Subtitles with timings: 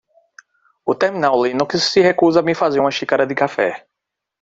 [0.83, 3.87] O terminal Linux se recusa a me fazer uma xícara de café.